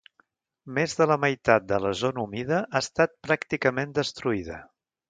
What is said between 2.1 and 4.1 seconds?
humida ha estat pràcticament